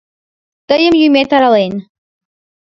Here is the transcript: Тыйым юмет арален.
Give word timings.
Тыйым 0.67 0.93
юмет 1.07 1.29
арален. 1.37 1.73